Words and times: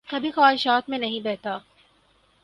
کبھی 0.07 0.31
خواہشات 0.31 0.89
میں 0.89 0.97
نہیں 0.97 1.19
بہتا 1.19 1.57